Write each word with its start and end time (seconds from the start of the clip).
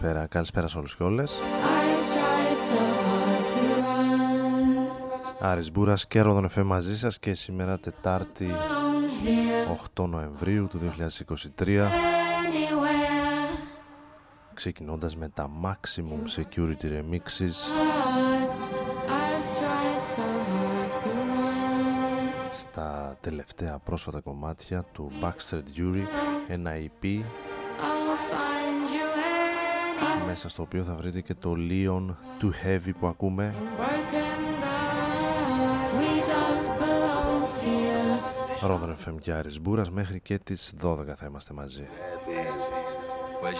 Καλησπέρα, 0.00 0.26
καλησπέρα 0.26 0.66
σε 0.66 0.78
όλους 0.78 0.96
και 0.96 1.02
όλες. 1.02 1.40
Άρης 5.40 5.72
Μπούρας 5.72 6.06
και 6.06 6.20
Ρόδον 6.20 6.44
Εφέ 6.44 6.62
μαζί 6.62 6.98
σας 6.98 7.18
και 7.18 7.34
σήμερα 7.34 7.78
Τετάρτη 7.78 8.50
8 9.96 10.06
Νοεμβρίου 10.06 10.66
του 10.66 10.78
2023 10.78 11.90
ξεκινώντας 14.54 15.16
με 15.16 15.28
τα 15.28 15.50
Maximum 15.62 16.40
Security 16.40 16.84
Remixes. 16.84 17.54
Στα 22.50 23.16
τελευταία 23.20 23.78
πρόσφατα 23.78 24.20
κομμάτια 24.20 24.84
του 24.92 25.10
Baxter 25.22 25.60
Dury 25.76 26.02
ένα 26.48 26.72
EP 26.74 27.22
μέσα 30.26 30.48
στο 30.48 30.62
οποίο 30.62 30.84
θα 30.84 30.94
βρείτε 30.94 31.20
και 31.20 31.34
το 31.34 31.54
Leon 31.56 32.06
Too 32.40 32.50
Heavy 32.66 32.90
που 33.00 33.06
ακούμε. 33.06 33.54
Ρόδον 38.60 38.96
FM 39.04 39.14
και 39.20 39.32
Άρης 39.32 39.60
Μπούρας 39.60 39.90
μέχρι 39.90 40.20
και 40.20 40.38
τις 40.38 40.74
12 40.82 40.96
θα 41.16 41.26
είμαστε 41.26 41.54
μαζί. 41.54 41.86
Where's 43.42 43.56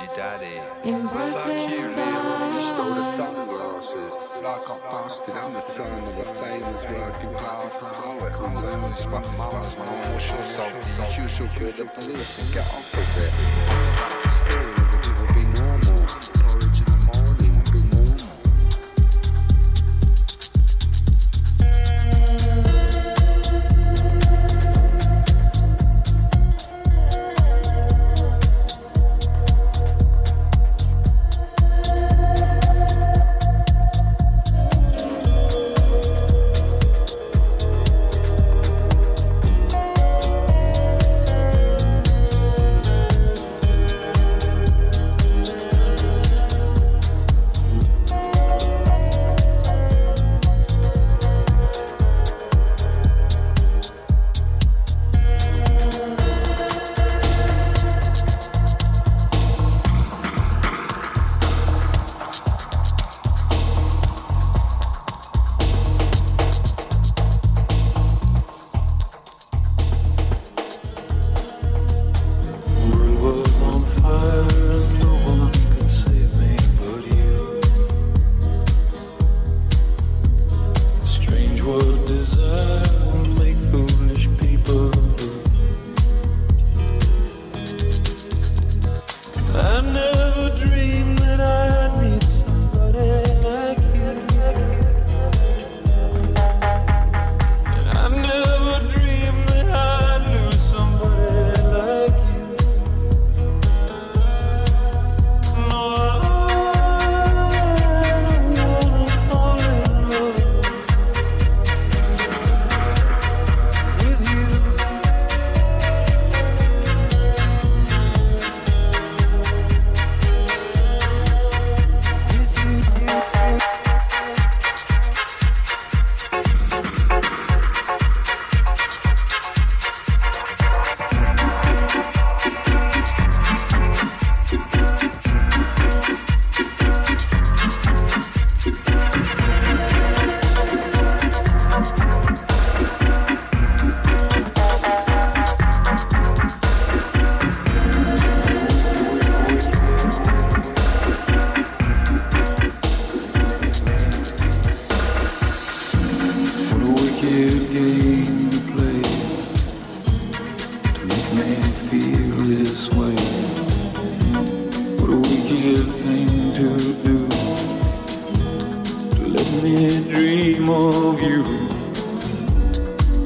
me 169.53 170.05
dream 170.11 170.69
of 170.69 171.21
you. 171.21 171.43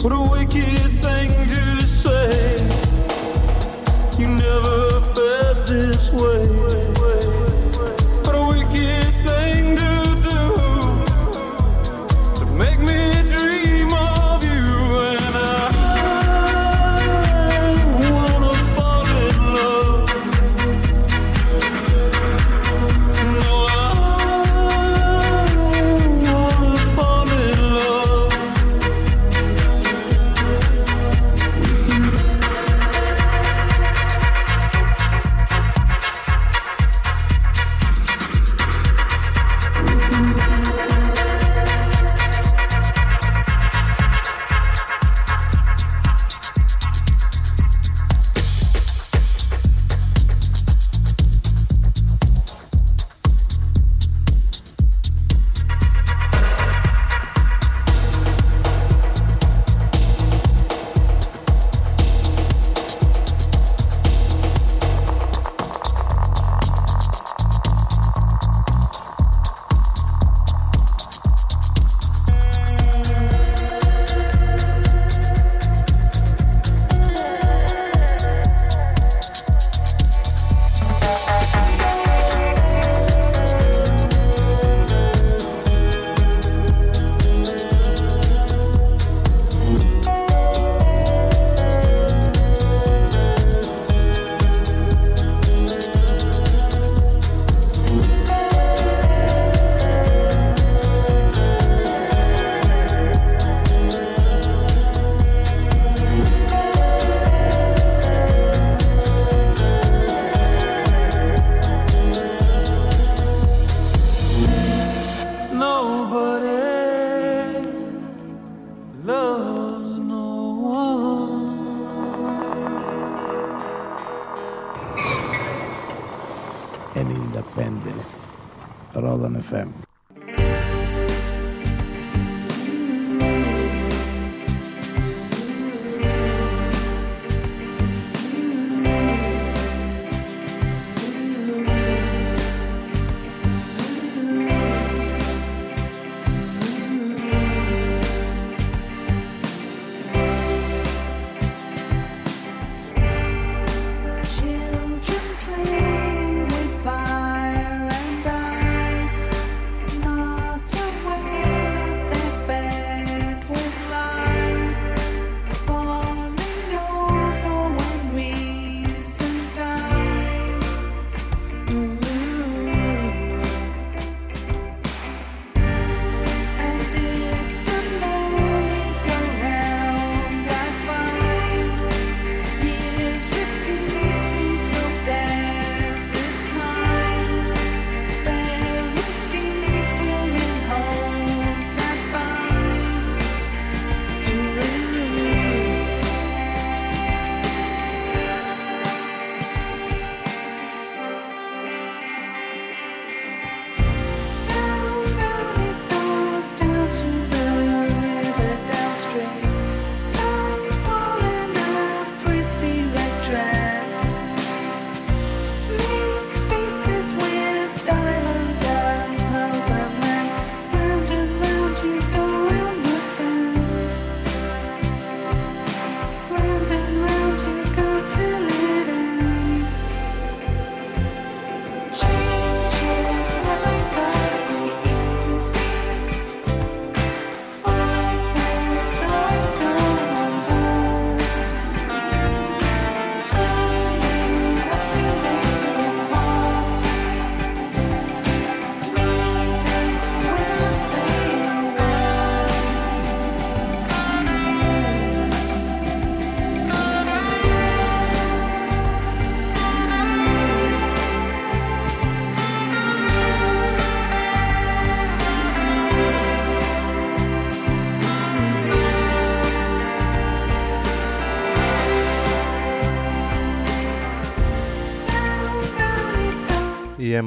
What 0.02 0.12
a 0.12 0.20
wicked 0.30 0.90
thing 1.02 1.30
to 1.48 1.63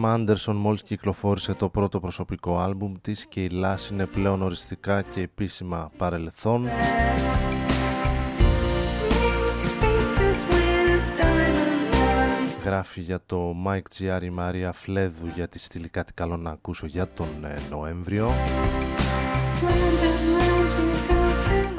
Emma 0.07 0.15
Anderson 0.15 0.53
μόλις 0.53 0.83
κυκλοφόρησε 0.83 1.53
το 1.53 1.69
πρώτο 1.69 1.99
προσωπικό 1.99 2.59
άλμπουμ 2.59 2.93
της 3.01 3.27
και 3.27 3.43
η 3.43 3.49
Λάση 3.49 3.93
είναι 3.93 4.05
πλέον 4.05 4.41
οριστικά 4.41 5.01
και 5.01 5.21
επίσημα 5.21 5.91
παρελθόν. 5.97 6.65
Γράφει 12.63 13.01
για 13.01 13.21
το 13.25 13.55
Mike 13.65 13.79
Giari 13.97 14.23
η 14.23 14.29
Μαρία 14.29 14.71
Φλέδου 14.71 15.27
για 15.27 15.47
τη 15.47 15.59
στήλη 15.59 15.89
κάτι 15.89 16.13
καλό 16.13 16.37
να 16.37 16.49
ακούσω 16.49 16.85
για 16.85 17.07
τον 17.07 17.27
ε, 17.43 17.55
Νοέμβριο. 17.69 18.29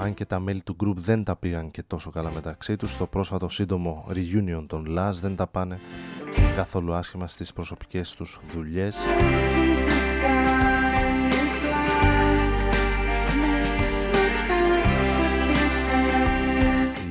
Αν 0.00 0.14
και 0.14 0.25
τα 0.25 0.38
μέλη 0.38 0.62
του 0.62 0.76
group 0.85 0.94
δεν 0.97 1.25
τα 1.25 1.37
πήγαν 1.37 1.70
και 1.70 1.82
τόσο 1.82 2.11
καλά 2.11 2.30
μεταξύ 2.35 2.76
τους, 2.76 2.97
το 2.97 3.06
πρόσφατο 3.06 3.49
σύντομο 3.49 4.06
reunion 4.11 4.64
των 4.66 4.87
Last 4.99 5.18
δεν 5.20 5.37
τα 5.37 5.47
πάνε 5.47 5.78
καθόλου 6.56 6.94
άσχημα 6.94 7.28
στις 7.28 7.52
προσωπικές 7.52 8.14
τους 8.14 8.40
δουλειές. 8.52 8.99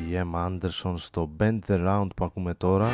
Η 0.09 0.21
Emma 0.23 0.45
Anderson 0.47 0.93
στο 0.95 1.29
Bend 1.39 1.59
the 1.67 1.87
Round 1.87 2.07
που 2.15 2.25
ακούμε 2.25 2.53
τώρα 2.53 2.87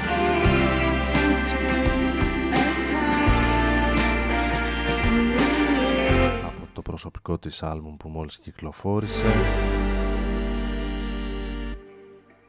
από 6.45 6.67
το 6.73 6.81
προσωπικό 6.81 7.37
της 7.37 7.63
άλμπουμ 7.63 7.97
που 7.97 8.09
μόλις 8.09 8.37
κυκλοφόρησε 8.39 9.27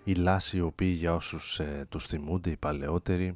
η 0.05 0.15
Λάση 0.15 0.57
οι 0.57 0.61
οποίοι 0.61 0.95
για 0.97 1.15
όσους 1.15 1.59
ε, 1.61 1.87
τους 1.89 2.07
θυμούνται 2.07 2.51
οι 2.51 2.57
παλαιότεροι 2.57 3.33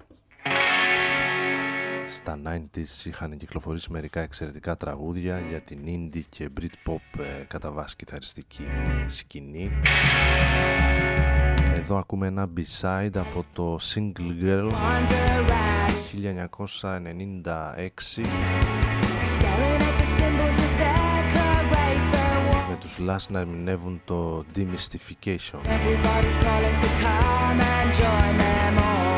στα 2.09 2.39
90s 2.45 3.07
είχαν 3.07 3.37
κυκλοφορήσει 3.37 3.93
μερικά 3.93 4.21
εξαιρετικά 4.21 4.77
τραγούδια 4.77 5.41
για 5.41 5.61
την 5.61 5.79
indie 5.87 6.23
και 6.29 6.49
Britpop 6.61 7.19
ε, 7.19 7.45
κατά 7.47 7.71
βάση 7.71 7.97
κιθαριστική 7.97 8.65
σκηνή. 9.07 9.71
Εδώ 11.75 11.97
ακούμε 11.97 12.27
ένα 12.27 12.49
B-side 12.57 13.17
από 13.17 13.45
το 13.53 13.79
Single 13.95 14.43
Girl 14.43 14.71
1996 16.23 16.29
με 22.69 22.77
τους 22.81 22.99
Last 23.09 23.27
να 23.29 23.41
ερμηνεύουν 23.41 24.01
το 24.05 24.45
Demystification. 24.57 25.61
you 28.01 29.18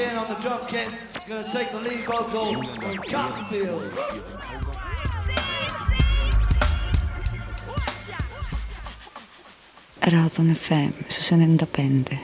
Chin 0.00 0.16
on 0.16 0.28
the 0.28 0.34
drum 0.40 0.60
kit 0.66 0.88
is 1.14 1.24
going 1.24 1.44
to 1.44 1.50
take 1.52 1.70
the 1.72 1.80
lead 1.80 2.06
vocal 2.06 2.54
from 2.54 2.96
Cottonfield. 3.12 3.92
Radon 10.00 10.54
FM 10.54 10.92
su 11.08 11.36
95. 11.36 12.18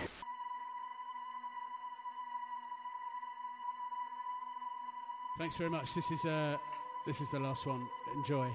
Thanks 5.39 5.57
very 5.57 5.69
much. 5.69 5.93
This 5.95 6.11
is, 6.11 6.25
uh, 6.25 6.57
this 7.05 7.21
is 7.21 7.29
the 7.29 7.41
last 7.41 7.67
one. 7.67 7.87
Enjoy. 8.15 8.49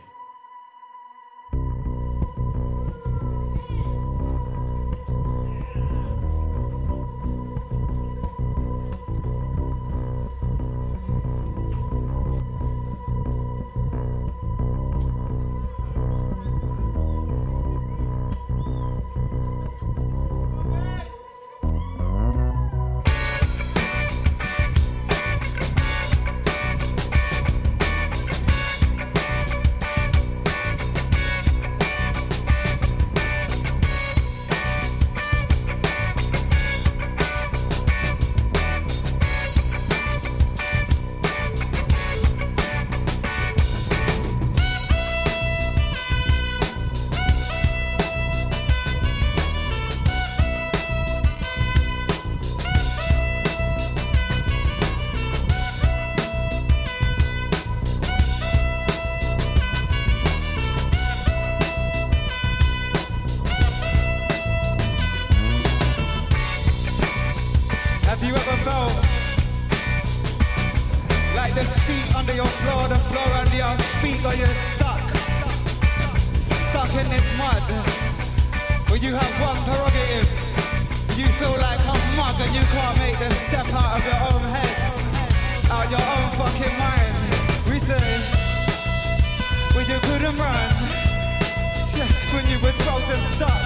When 92.33 92.47
you 92.47 92.59
was 92.59 92.75
frozen 92.83 93.19
stuck, 93.35 93.61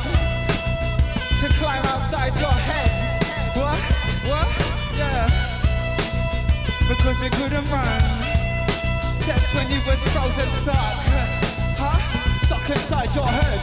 to 1.40 1.48
climb 1.60 1.86
outside 1.94 2.34
your 2.40 2.58
head. 2.66 2.90
What? 3.54 3.78
What? 4.26 4.50
Yeah. 4.98 5.30
Because 6.90 7.22
you 7.22 7.30
couldn't 7.30 7.70
run, 7.70 8.02
just 9.22 9.54
when 9.54 9.70
you 9.70 9.80
was 9.86 10.02
frozen 10.10 10.50
stuck, 10.62 10.98
huh? 11.78 12.00
Stuck 12.38 12.68
inside 12.70 13.14
your 13.14 13.28
head. 13.28 13.60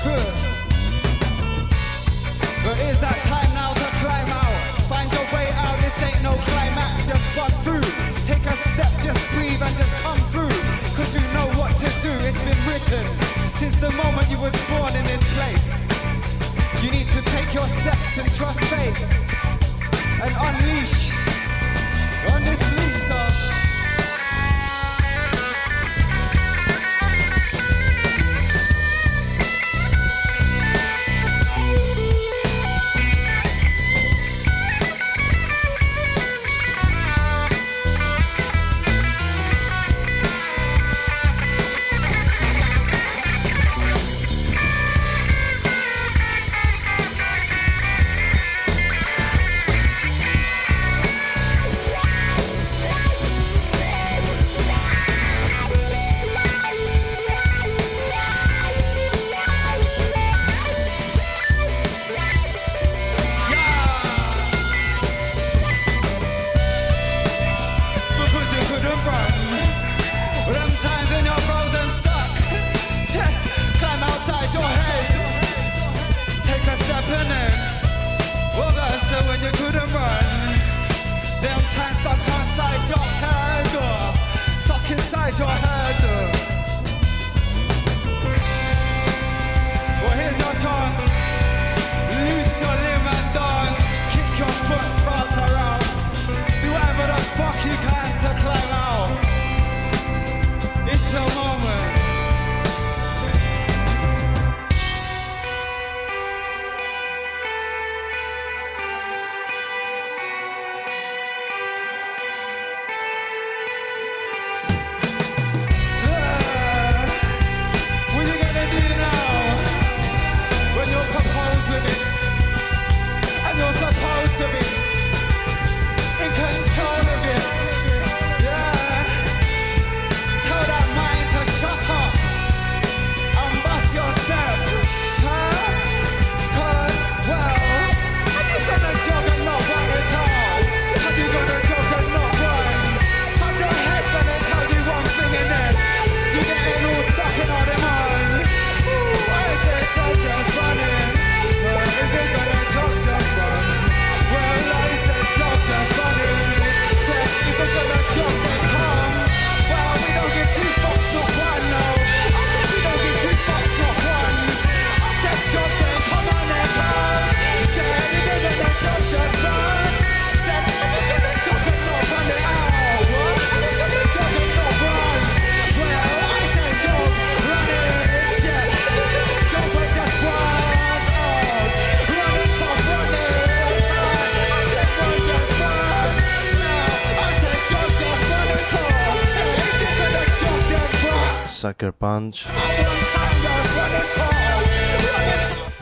Huh. 0.00 0.54
But 2.64 2.80
is 2.80 2.98
that 3.00 3.20
time 3.28 3.52
now 3.52 3.74
to 3.74 3.88
climb 4.00 4.30
out? 4.32 4.56
Find 4.88 5.12
your 5.12 5.26
way 5.36 5.48
out, 5.52 5.76
this 5.80 6.02
ain't 6.02 6.22
no 6.22 6.32
climax, 6.48 7.06
just 7.06 7.36
bust 7.36 7.60
through. 7.60 7.84
Take 8.24 8.46
a 8.46 8.56
step, 8.72 8.92
just 9.04 9.20
breathe 9.32 9.60
and 9.60 9.76
just 9.76 9.94
come 10.00 10.20
through. 10.32 10.56
Cause 10.96 11.14
you 11.14 11.20
know 11.36 11.48
what 11.60 11.76
to 11.76 11.88
do, 12.00 12.12
it's 12.24 12.40
been 12.40 12.60
written. 12.64 13.33
Since 13.64 13.80
the 13.80 13.92
moment 13.92 14.30
you 14.30 14.36
was 14.36 14.52
born 14.68 14.94
in 14.94 15.04
this 15.06 15.24
place. 15.32 15.86
You 16.84 16.90
need 16.90 17.08
to 17.08 17.22
take 17.32 17.54
your 17.54 17.62
steps 17.62 18.18
and 18.18 18.30
trust 18.34 18.60
fate. 18.60 19.00
And 20.20 20.32
unleash 20.36 21.10
on 22.30 22.44
this 22.44 22.60
leash 22.76 23.10
of 23.10 23.63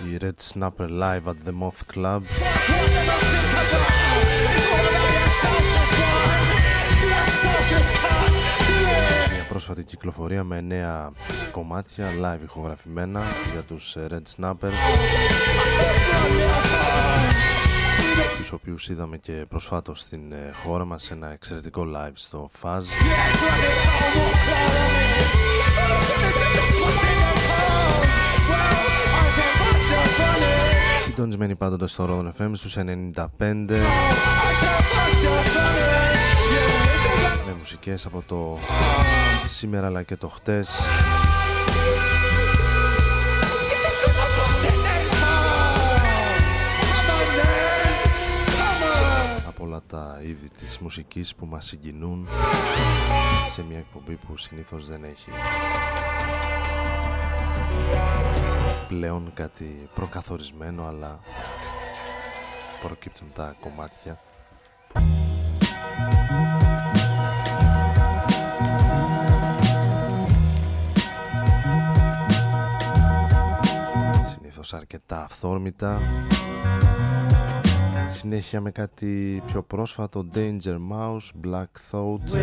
Η 0.05 0.19
Red 0.21 0.53
Snapper 0.53 0.89
Live 0.89 1.27
at 1.27 1.37
the 1.47 1.53
Moth 1.61 1.95
Club, 1.95 2.21
μια 9.33 9.47
πρόσφατη 9.49 9.85
κυκλοφορία 9.85 10.45
με 10.45 10.61
νέα 10.61 11.13
κομμάτια 11.51 12.09
live 12.23 12.43
ηχογραφημένα 12.43 13.23
για 13.53 13.61
τους 13.61 13.97
Red 14.09 14.23
Snapper, 14.37 14.71
τους 18.37 18.53
οποίους 18.53 18.89
είδαμε 18.89 19.17
και 19.17 19.33
προσφάτως 19.49 20.01
στην 20.01 20.33
ε, 20.33 20.53
χώρα 20.65 20.85
μας 20.85 21.11
ένα 21.11 21.33
εξαιρετικό 21.33 21.87
live 21.95 22.13
στο 22.15 22.51
Fuzz 22.63 22.83
συντονισμένοι 31.05 31.55
πάντοτε 31.55 31.87
στο 31.87 32.05
Rodon 32.09 32.43
FM 32.43 32.51
στους 32.53 32.77
95 32.77 32.87
με 37.47 37.55
μουσικές 37.59 38.07
από 38.07 38.23
το 38.27 38.59
σήμερα 39.47 39.87
αλλά 39.87 40.03
και 40.03 40.17
το 40.17 40.29
χτες 40.29 40.81
τα 49.83 50.19
είδη 50.23 50.49
της 50.49 50.79
μουσικής 50.79 51.35
που 51.35 51.47
μας 51.47 51.67
συγκινούν 51.67 52.29
σε 53.47 53.63
μια 53.63 53.79
εκπομπή 53.79 54.17
που 54.17 54.37
συνήθως 54.37 54.87
δεν 54.89 55.05
έχει 55.05 55.31
πλέον 58.89 59.31
κάτι 59.35 59.89
προκαθορισμένο 59.95 60.87
αλλά 60.87 61.21
προκύπτουν 62.83 63.33
τα 63.33 63.57
κομμάτια. 63.61 64.21
Συνήθως 74.25 74.75
αρκετά 74.75 75.25
αυθόρμητα. 75.25 76.01
Συνέχεια 78.13 78.61
με 78.61 78.71
κάτι 78.71 79.43
πιο 79.47 79.63
πρόσφατο 79.63 80.27
Danger 80.35 80.77
Mouse, 80.93 81.47
Black 81.47 81.73
Thought 81.91 82.37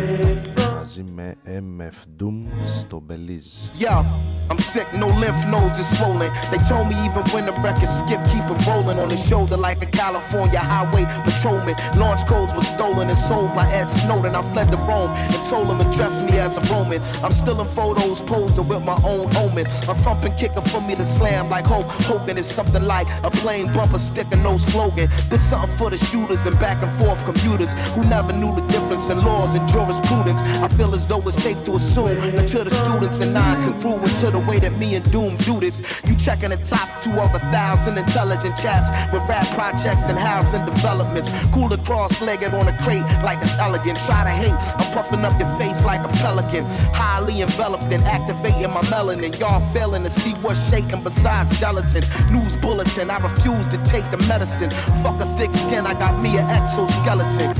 μαζί 0.80 1.04
με 1.14 1.36
MF 1.46 2.22
Doom 2.22 2.46
στο 2.78 3.02
Belize. 3.08 3.52
Yeah, 3.84 4.02
I'm 4.50 4.60
sick, 4.72 4.88
no 5.02 5.08
lymph 5.22 5.42
nodes 5.54 5.78
are 5.82 5.90
swollen. 5.96 6.30
They 6.50 6.60
told 6.70 6.86
me 6.90 6.96
even 7.08 7.24
when 7.32 7.44
the 7.50 7.54
record 7.66 7.92
skip, 7.98 8.20
keep 8.32 8.46
it 8.52 8.58
rolling 8.68 8.98
on 9.02 9.08
the 9.14 9.20
shoulder 9.28 9.58
like 9.68 9.78
a 9.86 9.90
California 10.02 10.62
highway 10.72 11.04
patrolman. 11.26 11.76
Launch 12.02 12.22
codes 12.32 12.52
were 12.56 12.68
stolen 12.74 13.06
and 13.12 13.20
sold 13.30 13.50
by 13.58 13.66
Ed 13.80 13.88
Snowden. 13.98 14.32
I 14.40 14.42
fled 14.52 14.68
to 14.74 14.78
Rome 14.90 15.12
and 15.34 15.42
told 15.52 15.66
him 15.70 15.78
address 15.86 16.14
me 16.26 16.34
as 16.46 16.52
a 16.60 16.62
Roman. 16.72 17.00
I'm 17.24 17.34
still 17.42 17.58
in 17.64 17.68
photos 17.80 18.18
posing 18.32 18.66
with 18.72 18.82
my 18.92 18.98
own 19.12 19.26
omen. 19.44 19.66
A 19.92 19.94
thumping 20.04 20.34
kicker 20.40 20.64
for 20.72 20.80
me 20.88 20.94
to 21.00 21.06
slam 21.16 21.44
like 21.54 21.66
Hulk 21.72 21.88
Hogan 22.08 22.36
is 22.42 22.48
something 22.58 22.84
like 22.96 23.08
a 23.28 23.30
plain 23.42 23.64
bumper 23.74 24.02
sticker, 24.08 24.38
no 24.48 24.52
slogan. 24.70 25.06
This 25.30 25.42
something 25.50 25.59
for 25.68 25.90
the 25.90 25.98
shooters 25.98 26.46
and 26.46 26.58
back 26.58 26.82
and 26.82 26.92
forth 26.98 27.24
commuters 27.24 27.72
who 27.94 28.04
never 28.04 28.32
knew 28.32 28.54
the 28.54 28.62
difference 28.68 29.10
in 29.10 29.18
laws 29.24 29.54
and 29.54 29.68
jurisprudence. 29.68 30.40
I 30.42 30.68
feel 30.68 30.94
as 30.94 31.06
though 31.06 31.22
it's 31.26 31.42
safe 31.42 31.62
to 31.64 31.76
assume 31.76 32.16
that 32.36 32.48
to 32.48 32.64
the 32.64 32.70
students 32.70 33.20
and 33.20 33.34
non-congruent 33.34 34.16
to 34.16 34.30
the 34.30 34.40
way 34.40 34.58
that 34.60 34.72
me 34.78 34.94
and 34.94 35.04
Doom 35.10 35.36
do 35.38 35.60
this. 35.60 35.80
You 36.04 36.16
checking 36.16 36.50
the 36.50 36.56
top 36.56 36.88
two 37.02 37.12
of 37.12 37.34
a 37.34 37.40
thousand 37.52 37.98
intelligent 37.98 38.56
chaps 38.56 38.90
with 39.12 39.22
rap 39.28 39.46
projects 39.54 40.08
and 40.08 40.18
housing 40.18 40.64
developments. 40.64 41.30
Cooler 41.52 41.78
cross-legged 41.78 42.54
on 42.54 42.68
a 42.68 42.76
crate 42.82 43.04
like 43.22 43.38
it's 43.42 43.56
elegant. 43.58 43.98
Try 44.00 44.24
to 44.24 44.30
hate, 44.30 44.56
I'm 44.80 44.92
puffing 44.92 45.24
up 45.24 45.38
your 45.40 45.50
face 45.58 45.84
like 45.84 46.00
a 46.04 46.12
pelican. 46.18 46.64
Highly 46.94 47.42
enveloped 47.42 47.92
and 47.92 48.02
activating 48.04 48.70
my 48.70 48.82
melanin. 48.92 49.38
Y'all 49.38 49.60
failing 49.72 50.04
to 50.04 50.10
see 50.10 50.32
what's 50.42 50.70
shaking 50.70 51.02
besides 51.02 51.58
gelatin. 51.58 52.04
News 52.32 52.56
bulletin, 52.56 53.10
I 53.10 53.18
refuse 53.18 53.66
to 53.68 53.78
take 53.86 54.08
the 54.10 54.18
medicine. 54.28 54.70
Fuck 55.02 55.20
a 55.20 55.26
thick 55.36 55.49
skin, 55.58 55.86
I 55.86 55.94
got 55.94 56.20
me 56.22 56.38
an 56.38 56.48
exoskeleton. 56.50 57.56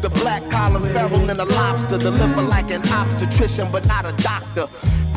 The 0.00 0.10
black 0.10 0.42
collar 0.50 0.80
feral 0.88 1.30
and 1.30 1.40
a 1.40 1.44
lobster. 1.44 1.98
Deliver 1.98 2.42
like 2.42 2.70
an 2.70 2.82
obstetrician, 2.88 3.68
but 3.70 3.86
not 3.86 4.04
a 4.04 4.12
doctor. 4.22 4.66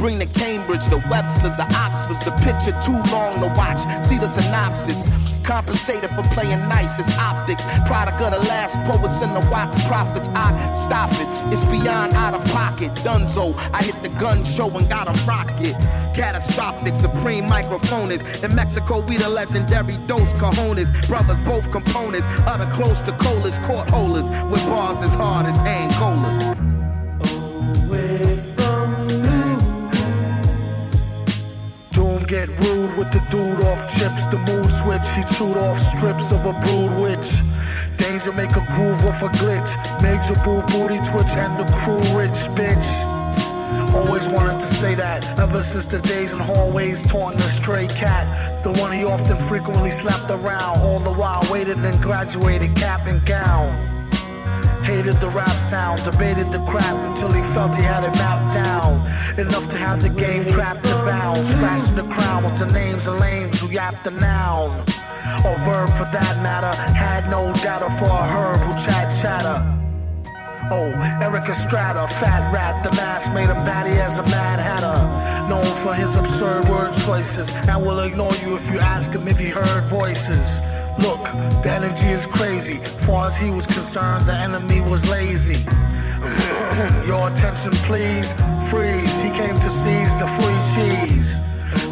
Bring 0.05 0.19
the 0.19 0.27
Cambridge, 0.27 0.85
the 0.85 0.99
Websters, 1.09 1.57
the 1.57 1.65
Oxfords. 1.73 2.21
The 2.23 2.29
picture 2.45 2.77
too 2.85 2.93
long 3.11 3.41
to 3.41 3.47
watch. 3.57 3.81
See 4.05 4.19
the 4.19 4.27
synopsis. 4.27 5.03
Compensated 5.41 6.11
for 6.11 6.21
playing 6.29 6.59
nice. 6.69 6.99
It's 6.99 7.11
optics. 7.17 7.65
Product 7.87 8.21
of 8.21 8.33
the 8.33 8.47
last 8.47 8.77
poets 8.85 9.23
and 9.23 9.35
the 9.35 9.39
watch 9.49 9.73
prophets. 9.87 10.29
I 10.35 10.53
stop 10.75 11.09
it. 11.13 11.27
It's 11.51 11.65
beyond 11.65 12.13
out 12.13 12.35
of 12.35 12.45
pocket. 12.53 12.91
Dunzo. 13.01 13.57
I 13.73 13.81
hit 13.81 13.95
the 14.03 14.09
gun 14.19 14.45
show 14.45 14.69
and 14.77 14.87
got 14.87 15.07
a 15.07 15.19
rocket. 15.25 15.73
Catastrophic, 16.13 16.95
supreme 16.95 17.45
microphonist. 17.45 18.43
In 18.43 18.53
Mexico, 18.53 18.99
we 18.99 19.17
the 19.17 19.27
legendary 19.27 19.97
Dos 20.05 20.35
Cajones. 20.35 20.91
Brothers, 21.07 21.41
both 21.41 21.71
components. 21.71 22.27
other 22.45 22.71
close 22.75 23.01
to 23.01 23.11
colas, 23.13 23.57
court 23.65 23.89
holders. 23.89 24.29
With 24.51 24.63
bars 24.67 25.03
as 25.03 25.15
hard 25.15 25.47
as 25.47 25.59
Angolas. 25.61 26.64
Get 32.35 32.49
rude 32.59 32.97
with 32.97 33.09
the 33.13 33.23
dude 33.31 33.61
off 33.61 33.81
chips. 33.95 34.25
The 34.25 34.39
mood 34.47 34.69
switch, 34.69 35.07
he 35.15 35.23
chewed 35.35 35.55
off 35.55 35.77
strips 35.77 36.33
of 36.33 36.45
a 36.45 36.53
brood 36.63 36.91
witch. 36.99 37.29
Danger 37.95 38.33
make 38.33 38.53
a 38.61 38.65
groove 38.75 39.05
off 39.05 39.21
a 39.23 39.29
glitch. 39.39 39.71
Major 40.01 40.35
boo 40.43 40.61
booty 40.71 40.99
twitch 41.09 41.33
and 41.43 41.53
the 41.59 41.67
crew 41.79 42.03
rich 42.19 42.39
bitch. 42.59 42.87
Always 43.95 44.27
wanted 44.27 44.59
to 44.59 44.65
say 44.81 44.95
that 44.95 45.23
ever 45.39 45.61
since 45.61 45.85
the 45.85 45.99
days 45.99 46.33
in 46.33 46.39
hallways 46.39 47.03
taunting 47.03 47.39
the 47.39 47.47
stray 47.47 47.87
cat. 47.87 48.25
The 48.63 48.73
one 48.83 48.91
he 48.91 49.05
often 49.05 49.37
frequently 49.37 49.91
slapped 49.91 50.29
around. 50.29 50.79
All 50.81 50.99
the 50.99 51.13
while 51.13 51.47
waited 51.49 51.77
and 51.77 52.01
graduated 52.01 52.75
cap 52.75 53.07
and 53.07 53.25
gown. 53.25 53.69
Hated 54.83 55.21
the 55.21 55.29
rap 55.29 55.57
sound, 55.57 56.03
debated 56.03 56.51
the 56.51 56.59
crap 56.69 56.97
until 57.09 57.31
he 57.31 57.41
felt 57.53 57.75
he 57.75 57.81
had 57.81 58.03
it 58.03 58.13
mapped 58.17 58.53
down. 58.53 58.93
Enough 59.37 59.69
to 59.69 59.77
have 59.77 60.01
the 60.01 60.09
game 60.09 60.45
trapped 60.45 60.85
and 60.85 61.05
bound. 61.05 61.45
Scratching 61.45 61.95
the 61.95 62.03
crown 62.03 62.43
with 62.45 62.57
the 62.57 62.67
names 62.67 63.05
of 63.05 63.19
lames 63.19 63.59
who 63.59 63.67
yap 63.67 64.01
the 64.03 64.11
noun. 64.11 64.71
Or 65.43 65.57
verb 65.67 65.91
for 65.91 66.07
that 66.15 66.41
matter. 66.41 66.73
Had 66.93 67.29
no 67.29 67.51
data 67.55 67.89
for 67.99 68.05
a 68.05 68.23
herb 68.23 68.61
who 68.61 68.73
chat 68.85 69.13
chatter. 69.21 69.75
Oh, 70.71 70.89
Eric 71.21 71.49
Estrada, 71.49 72.07
fat 72.07 72.51
rat, 72.51 72.83
the 72.83 72.91
mask 72.93 73.31
made 73.33 73.49
him 73.49 73.63
batty 73.65 73.91
as 73.91 74.17
a 74.17 74.23
mad 74.23 74.59
hatter. 74.59 74.97
Known 75.47 75.75
for 75.75 75.93
his 75.93 76.15
absurd 76.15 76.67
word 76.67 76.93
choices, 77.05 77.51
and 77.51 77.85
will 77.85 77.99
ignore 77.99 78.33
you 78.37 78.55
if 78.55 78.71
you 78.71 78.79
ask 78.79 79.11
him 79.11 79.27
if 79.27 79.37
he 79.37 79.49
heard 79.49 79.83
voices. 79.83 80.61
Look, 80.99 81.23
the 81.63 81.71
energy 81.71 82.07
is 82.07 82.25
crazy. 82.25 82.77
Far 83.05 83.27
as 83.27 83.37
he 83.37 83.49
was 83.49 83.65
concerned, 83.67 84.27
the 84.27 84.33
enemy 84.33 84.79
was 84.81 85.07
lazy. 85.07 85.65
Your 87.05 87.27
attention, 87.29 87.73
please. 87.83 88.33
Freeze. 88.69 89.21
He 89.21 89.29
came 89.31 89.59
to 89.59 89.69
seize 89.69 90.17
the 90.17 90.27
free 90.37 90.61
cheese. 90.73 91.39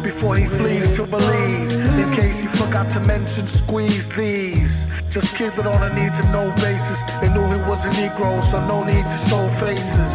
Before 0.02 0.36
he 0.36 0.46
flees 0.46 0.90
to 0.92 1.06
Belize, 1.06 1.74
in 1.74 2.10
case 2.12 2.40
he 2.40 2.46
forgot 2.46 2.90
to 2.92 3.00
mention, 3.00 3.46
squeeze 3.46 4.08
these. 4.08 4.86
Just 5.10 5.36
keep 5.36 5.58
it 5.58 5.66
on 5.66 5.82
a 5.82 5.94
need 5.94 6.14
to 6.14 6.22
know 6.32 6.52
basis. 6.56 7.02
They 7.20 7.28
knew 7.28 7.44
he 7.44 7.60
was 7.68 7.84
a 7.84 7.90
Negro, 7.90 8.42
so 8.42 8.66
no 8.66 8.84
need 8.84 9.04
to 9.04 9.18
show 9.28 9.46
faces. 9.60 10.12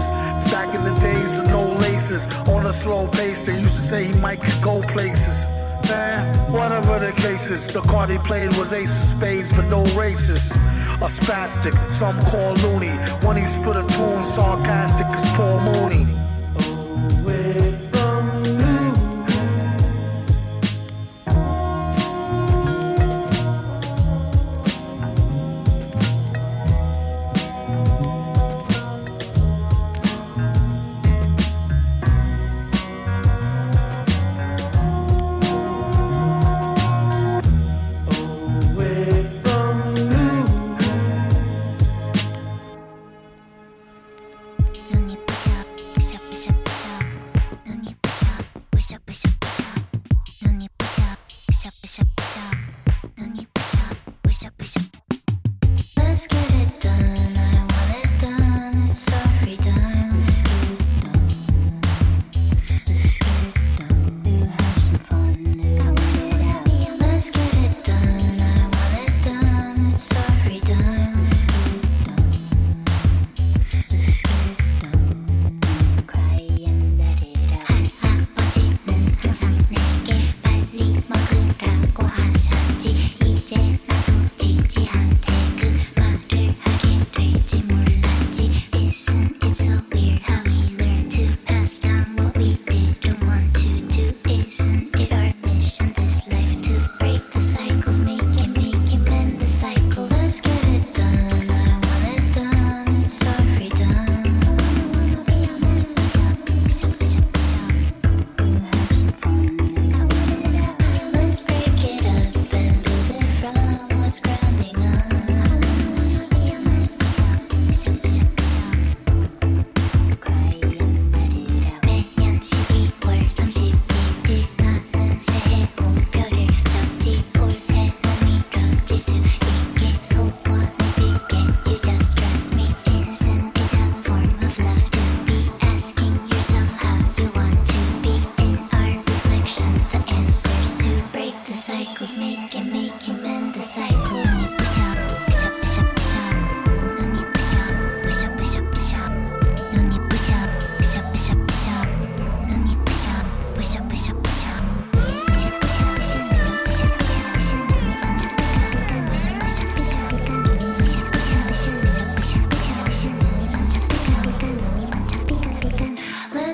Back 0.51 0.73
in 0.73 0.83
the 0.83 0.97
days 0.99 1.37
of 1.37 1.45
no 1.45 1.73
laces, 1.73 2.27
on 2.47 2.65
a 2.65 2.73
slow 2.73 3.07
pace, 3.07 3.45
they 3.45 3.59
used 3.59 3.75
to 3.75 3.81
say 3.81 4.05
he 4.05 4.13
might 4.13 4.41
could 4.41 4.61
go 4.61 4.81
places. 4.81 5.45
Man, 5.89 6.51
whatever 6.51 6.99
the 6.99 7.11
cases, 7.13 7.67
the 7.67 7.81
card 7.81 8.11
he 8.11 8.19
played 8.19 8.55
was 8.55 8.73
ace 8.73 8.91
of 8.91 9.17
spades, 9.17 9.51
but 9.51 9.65
no 9.65 9.83
races. 9.97 10.51
A 11.01 11.09
spastic, 11.09 11.75
some 11.89 12.23
call 12.25 12.53
loony. 12.55 12.95
When 13.25 13.37
he 13.37 13.45
split 13.45 13.75
a 13.75 13.87
tune, 13.87 14.23
sarcastic 14.23 15.07
as 15.07 15.25
Paul 15.35 15.61
Mooney. 15.61 16.18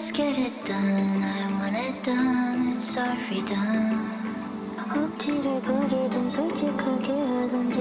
Let's 0.05 0.13
get 0.13 0.39
it 0.39 0.53
done. 0.67 1.23
I 1.23 1.53
want 1.59 1.75
it 1.75 2.05
done. 2.05 2.73
It's 2.77 2.99
our 2.99 3.17
freedom. 3.17 4.11
억지를 4.93 5.61
부리든 5.63 6.29
솔직하게 6.29 7.13
하든지 7.13 7.81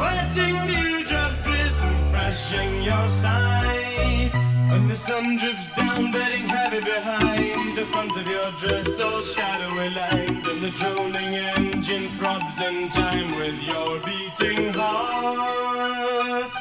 Sweating 0.00 0.56
dewdrops 0.66 1.42
glisten 1.42 2.10
fresh 2.10 2.54
in 2.54 2.82
your 2.82 3.06
side. 3.10 4.30
And 4.72 4.90
the 4.90 4.94
sun 4.94 5.36
drips 5.36 5.70
down, 5.76 6.10
bedding 6.10 6.48
heavy 6.48 6.80
behind 6.80 7.76
the 7.76 7.84
front 7.84 8.16
of 8.16 8.26
your 8.26 8.50
dress, 8.52 8.98
all 8.98 9.20
shadowy 9.20 9.90
lined. 9.90 10.46
And 10.46 10.62
the 10.62 10.70
droning 10.70 11.34
engine 11.34 12.08
throbs 12.16 12.58
in 12.62 12.88
time 12.88 13.36
with 13.36 13.62
your 13.62 14.00
beating 14.00 14.72
heart. 14.72 16.59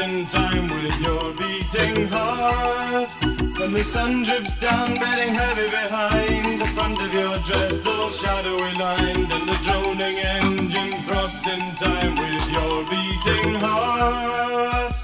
In 0.00 0.26
time 0.26 0.68
with 0.68 1.00
your 1.00 1.32
beating 1.32 2.08
heart. 2.08 3.10
When 3.58 3.72
the 3.72 3.82
sun 3.82 4.22
drips 4.22 4.58
down, 4.58 4.94
bedding 4.94 5.34
heavy 5.34 5.68
behind 5.68 6.60
the 6.60 6.66
front 6.66 7.00
of 7.02 7.12
your 7.12 7.38
dress, 7.40 7.86
all 7.86 8.08
shadowy 8.08 8.74
lined, 8.74 9.32
and 9.32 9.48
the 9.48 9.58
droning 9.64 10.18
engine 10.18 11.02
throbs 11.04 11.46
in 11.46 11.74
time 11.76 12.14
with 12.16 12.50
your 12.50 12.84
beating 12.90 13.54
heart. 13.56 14.94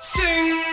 Sing, 0.00 0.63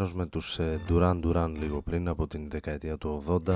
μέρος 0.00 0.14
με 0.14 0.26
τους 0.26 0.58
ε, 0.58 0.80
Duran 0.88 1.20
Duran 1.24 1.52
λίγο 1.58 1.82
πριν 1.82 2.08
από 2.08 2.26
την 2.26 2.50
δεκαετία 2.50 2.98
του 2.98 3.22
80 3.46 3.54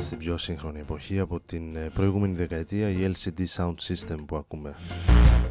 στην 0.00 0.18
πιο 0.18 0.36
σύγχρονη 0.36 0.78
εποχή 0.80 1.18
από 1.18 1.40
την 1.40 1.76
ε, 1.76 1.90
προηγούμενη 1.94 2.34
δεκαετία 2.34 2.88
η 2.88 3.10
LCD 3.14 3.44
Sound 3.56 3.74
System 3.88 4.16
που 4.26 4.36
ακούμε 4.36 4.74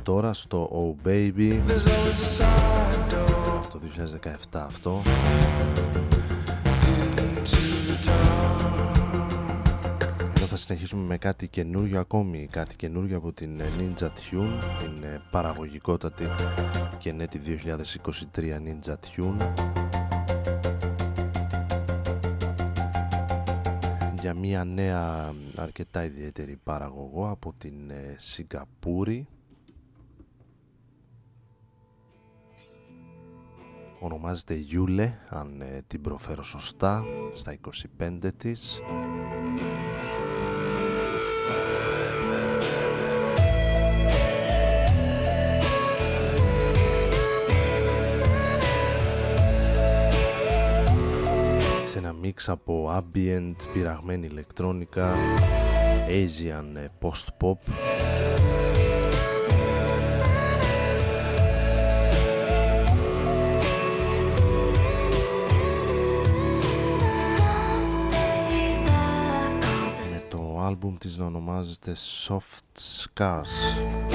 τώρα 0.04 0.34
στο 0.34 0.96
Oh 1.06 1.08
Baby 1.08 1.52
There's 1.68 1.86
always 1.86 2.20
a 2.22 2.44
side 2.44 3.14
door 3.14 3.62
το 3.72 3.80
2017 4.52 4.60
αυτό 4.66 5.02
into 7.18 7.58
the 7.88 8.06
dark. 8.06 8.97
Εδώ 10.58 10.66
θα 10.66 10.74
συνεχίσουμε 10.74 11.08
με 11.08 11.18
κάτι 11.18 11.48
καινούριο 11.48 12.00
ακόμη, 12.00 12.48
κάτι 12.52 12.76
καινούριο 12.76 13.18
από 13.18 13.32
την 13.32 13.60
ε, 13.60 13.70
Ninja 13.78 14.06
Tune, 14.06 14.62
την 14.80 15.04
ε, 15.04 15.22
παραγωγικότατη 15.32 16.26
και 17.00 17.12
νέτη 17.12 17.42
2023 18.36 18.40
Ninja 18.40 18.94
Tune. 18.94 19.54
Για 24.20 24.34
μια 24.34 24.64
νέα 24.64 25.34
αρκετά 25.56 26.04
ιδιαίτερη 26.04 26.60
παραγωγό 26.64 27.30
από 27.30 27.54
την 27.58 27.90
ε, 27.90 28.16
Σιγκαπούρη. 28.16 29.28
Ονομάζεται 34.00 34.54
Γιούλε, 34.54 35.18
αν 35.30 35.62
ε, 35.62 35.84
την 35.88 36.02
προφέρω 36.02 36.44
σωστά, 36.44 37.04
στα 37.34 37.58
25 38.00 38.30
της. 38.38 38.82
Σε 52.28 52.50
ένα 52.50 52.50
μίξ 52.50 52.50
από 52.50 52.90
ambient, 52.98 53.56
πειραγμένη 53.74 54.26
ηλεκτρόνικα, 54.26 55.16
Asian 56.10 56.76
ε, 56.76 56.88
post-pop. 57.02 57.58
Με 70.12 70.24
το 70.30 70.60
άλμπουμ 70.66 70.98
της 70.98 71.18
να 71.18 71.26
ονομάζεται 71.26 71.92
Soft 72.28 72.80
Scars 72.80 74.07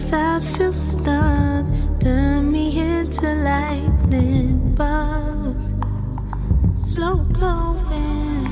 darkness, 0.00 0.12
I 0.12 0.40
feel 0.56 0.72
stuck. 0.72 2.00
Turn 2.00 2.50
me 2.50 2.78
into 2.80 3.34
lightning. 3.44 4.76
Slow 6.86 7.24
glowing, 7.24 8.48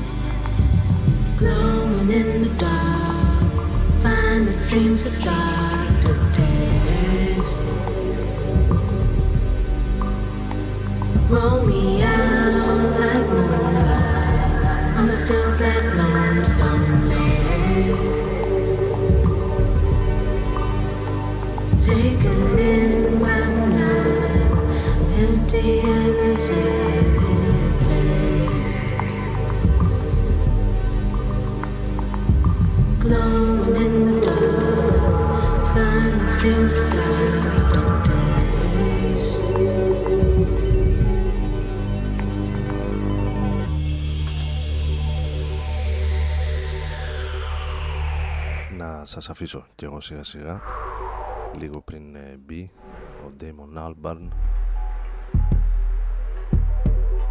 glowing 1.37 2.11
in 2.11 2.43
the 2.43 2.49
dark. 2.57 4.03
Find 4.03 4.47
the 4.47 4.59
streams 4.59 5.05
of 5.05 5.11
stars 5.11 5.93
to 6.03 6.13
taste. 6.33 7.63
Roll 11.29 11.65
me 11.65 12.03
out 12.03 12.99
like 12.99 13.27
moonlight 13.29 14.97
on 14.97 15.09
a 15.09 15.15
still 15.15 15.51
lonesome 15.97 17.09
lake. 17.09 18.38
Σας 49.09 49.29
αφήσω 49.29 49.65
κι 49.75 49.85
εγώ 49.85 49.99
σιγά 49.99 50.23
σιγά 50.23 50.61
λίγο 51.57 51.81
πριν 51.81 52.15
ε, 52.15 52.39
μπει 52.45 52.71
ο 53.25 53.31
Damon 53.39 53.87
Albarn 53.87 54.27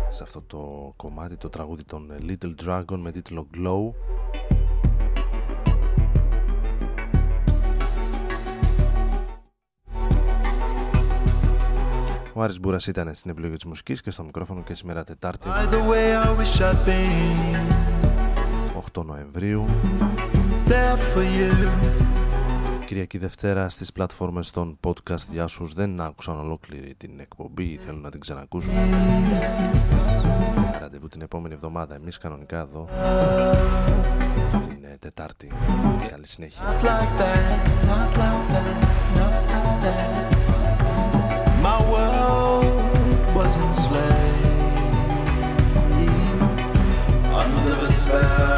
σε 0.09 0.23
αυτό 0.23 0.43
το 0.43 0.93
κομμάτι 0.97 1.37
το 1.37 1.49
τραγούδι 1.49 1.85
των 1.85 2.11
ε, 2.11 2.17
Little 2.29 2.55
Dragon 2.67 2.99
με 2.99 3.11
τίτλο 3.11 3.47
Glow 3.55 3.93
Ο 12.33 12.43
Άρης 12.43 12.61
Μπούρας 12.61 12.87
ήταν 12.87 13.15
στην 13.15 13.31
επιλογή 13.31 13.55
της 13.55 13.65
μουσικής 13.65 14.03
και 14.03 14.11
στο 14.11 14.23
μικρόφωνο 14.25 14.63
και 14.63 14.75
σήμερα 14.75 15.05
Τετάρτη 15.05 15.49
By 15.49 15.69
the 15.69 15.91
way, 15.91 16.27
I 16.27 16.41
wish 16.41 16.61
I'd 16.61 16.87
been 16.87 17.59
8 18.95 19.05
Νοεμβρίου 19.05 19.67
there 20.69 20.97
for 20.97 21.23
you. 21.23 22.28
Κυριακή 22.89 23.19
Δευτέρα 23.19 23.69
στις 23.69 23.93
πλατφόρμες 23.93 24.51
των 24.51 24.79
podcast 24.87 25.31
για 25.31 25.45
όσους 25.45 25.73
δεν 25.73 26.01
άκουσαν 26.01 26.39
ολόκληρη 26.39 26.95
την 26.95 27.21
εκπομπή 27.21 27.65
ή 27.65 27.77
θέλουν 27.77 28.01
να 28.01 28.11
την 28.11 28.21
ξανακούσουν. 28.21 28.73
Ραντεβού 30.81 31.09
την 31.09 31.23
επόμενη 31.23 31.55
εβδομάδα 31.55 31.95
εμείς 31.95 32.19
κανονικά 32.19 32.59
εδώ 32.59 32.89
την 34.69 34.85
ε, 34.85 34.97
Τετάρτη. 34.99 35.53
Καλή 36.11 36.27
συνέχεια. 36.27 36.65
Not 36.65 36.83
like 36.83 37.13
that, 37.21 37.67
not 37.91 38.11
like 38.23 38.47
that, 38.53 38.77
not 39.19 39.43
like 39.53 39.79
that. 39.85 40.09
My 41.63 41.79
world 41.93 42.65
was 43.37 43.53
enslaved 43.67 44.47
under 47.43 47.75
the 47.83 47.93
spell 47.93 48.58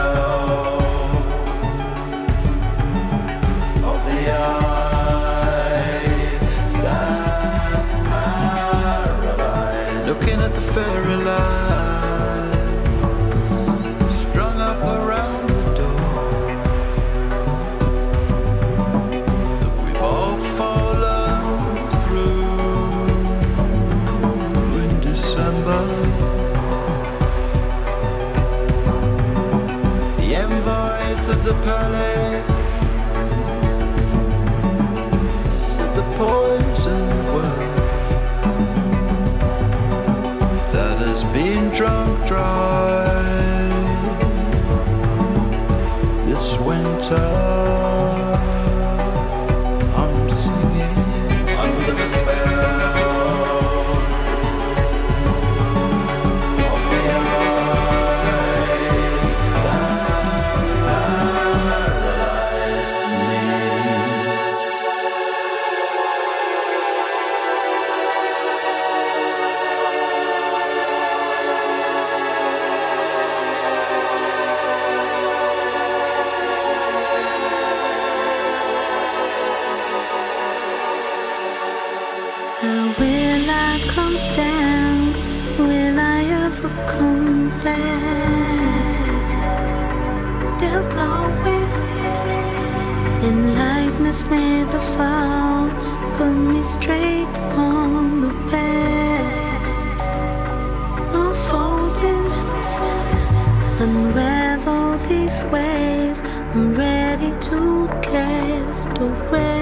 unravel 103.81 104.99
these 105.09 105.43
ways. 105.45 106.23
I'm 106.55 106.75
ready 106.75 107.31
to 107.49 107.89
cast 108.03 108.99
away. 108.99 109.60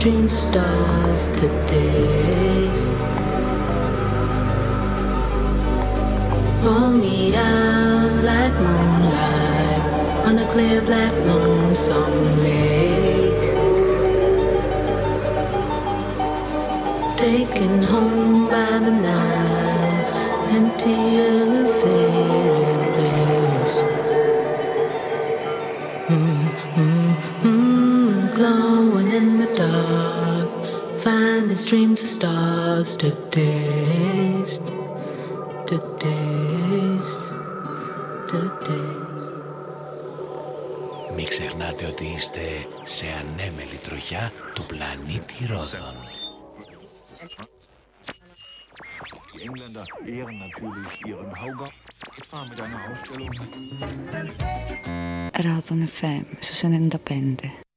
Streams 0.00 0.32
of 0.32 0.38
stars 0.38 1.26
to 1.38 1.46
taste. 1.66 2.86
Roll 6.64 6.92
me 6.92 7.36
out 7.36 8.24
like 8.30 8.54
moonlight 8.64 9.82
on 10.26 10.38
a 10.38 10.46
clear 10.52 10.80
black 10.80 11.12
lonesome 11.26 12.40
lake. 12.40 13.44
Taken 17.18 17.82
home 17.82 18.48
by 18.48 18.78
the 18.86 18.94
night, 19.10 20.06
empty 20.56 21.18
elevated 21.18 22.09
Μην 41.16 41.28
ξεχνάτε 41.28 41.86
ότι 41.86 42.04
είστε 42.04 42.40
σε 42.84 43.06
ανέμελη 43.06 43.76
τροχιά 43.82 44.32
του 44.54 44.66
πλανήτη 44.66 45.46
Ρόδων. 45.46 45.94
Ρόδων 55.42 55.88
FM, 56.00 56.24
στους 56.38 56.62
είναι. 56.62 57.69